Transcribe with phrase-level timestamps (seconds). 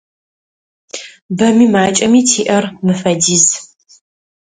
[1.37, 3.45] Бэми макӏэми тиӏэр мыщ фэдиз.